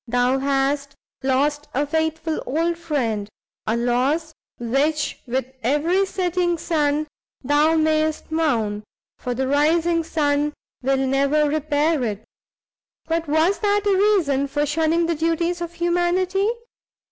[0.07, 3.29] Thou hast lost a faithful old friend,
[3.67, 7.05] a loss which with every setting sun
[7.43, 8.83] thou mayst mourn,
[9.19, 12.25] for the rising sun will never repair it!
[13.05, 16.49] but was that a reason for shunning the duties of humanity?